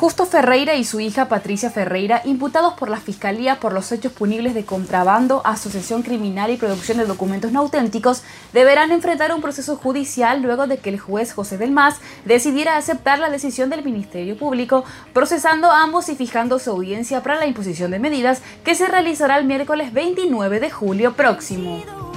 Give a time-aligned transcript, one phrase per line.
[0.00, 4.54] Justo Ferreira y su hija Patricia Ferreira, imputados por la Fiscalía por los hechos punibles
[4.54, 8.22] de contrabando, asociación criminal y producción de documentos no auténticos,
[8.54, 13.18] deberán enfrentar un proceso judicial luego de que el juez José del Mas decidiera aceptar
[13.18, 17.98] la decisión del Ministerio Público, procesando ambos y fijando su audiencia para la imposición de
[17.98, 22.09] medidas que se realizará el miércoles 29 de julio próximo.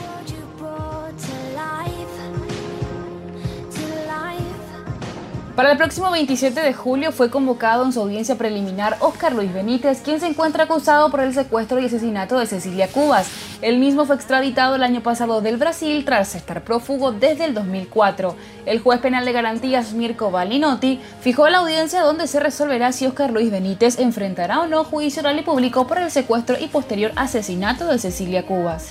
[5.56, 10.02] Para el próximo 27 de julio fue convocado en su audiencia preliminar Oscar Luis Benítez,
[10.02, 13.30] quien se encuentra acusado por el secuestro y asesinato de Cecilia Cubas.
[13.62, 18.36] El mismo fue extraditado el año pasado del Brasil tras estar prófugo desde el 2004.
[18.66, 23.32] El juez penal de garantías Mirko Balinotti fijó la audiencia donde se resolverá si Oscar
[23.32, 27.86] Luis Benítez enfrentará o no juicio oral y público por el secuestro y posterior asesinato
[27.86, 28.90] de Cecilia Cubas.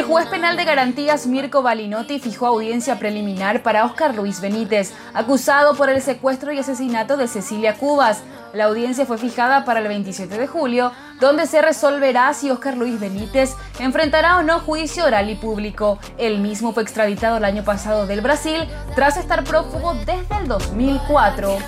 [0.00, 5.74] El juez penal de garantías Mirko Balinotti fijó audiencia preliminar para Oscar Luis Benítez, acusado
[5.74, 8.22] por el secuestro y asesinato de Cecilia Cubas.
[8.54, 12.98] La audiencia fue fijada para el 27 de julio, donde se resolverá si Oscar Luis
[12.98, 15.98] Benítez enfrentará o no juicio oral y público.
[16.16, 21.58] El mismo fue extraditado el año pasado del Brasil tras estar prófugo desde el 2004.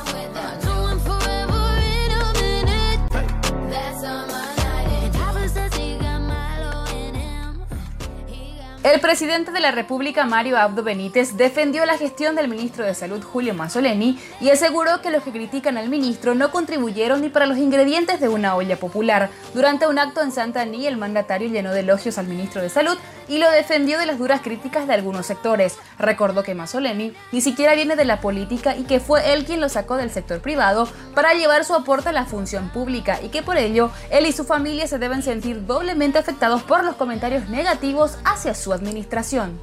[8.84, 13.22] El presidente de la República, Mario Abdo Benítez, defendió la gestión del ministro de Salud,
[13.22, 17.58] Julio Mazzoleni, y aseguró que los que critican al ministro no contribuyeron ni para los
[17.58, 19.30] ingredientes de una olla popular.
[19.54, 22.98] Durante un acto en Santa Aní, el mandatario llenó de elogios al ministro de Salud
[23.28, 25.76] y lo defendió de las duras críticas de algunos sectores.
[25.98, 29.68] Recordó que Mazzoleni ni siquiera viene de la política y que fue él quien lo
[29.68, 33.56] sacó del sector privado para llevar su aporte a la función pública y que por
[33.56, 38.54] ello él y su familia se deben sentir doblemente afectados por los comentarios negativos hacia
[38.54, 39.60] su administración.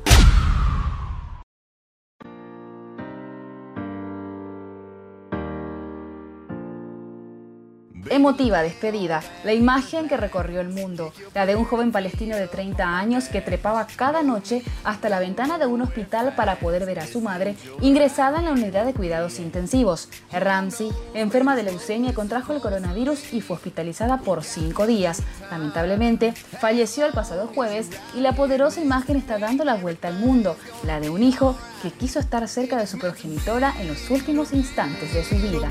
[8.07, 12.97] Emotiva despedida, la imagen que recorrió el mundo, la de un joven palestino de 30
[12.97, 17.07] años que trepaba cada noche hasta la ventana de un hospital para poder ver a
[17.07, 20.09] su madre ingresada en la unidad de cuidados intensivos.
[20.31, 25.21] Ramsey, enferma de leucemia, contrajo el coronavirus y fue hospitalizada por cinco días.
[25.51, 30.55] Lamentablemente, falleció el pasado jueves y la poderosa imagen está dando la vuelta al mundo,
[30.85, 35.13] la de un hijo que quiso estar cerca de su progenitora en los últimos instantes
[35.13, 35.69] de su vida.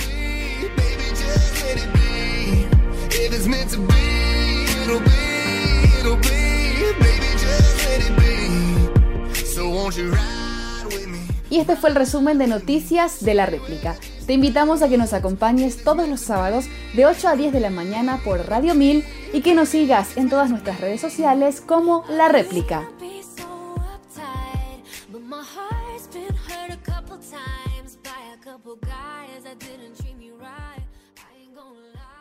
[11.50, 13.96] Y este fue el resumen de noticias de la réplica.
[14.26, 17.70] Te invitamos a que nos acompañes todos los sábados de 8 a 10 de la
[17.70, 22.28] mañana por Radio 1000 y que nos sigas en todas nuestras redes sociales como La
[22.28, 22.86] Réplica.
[31.58, 32.17] gonna lie.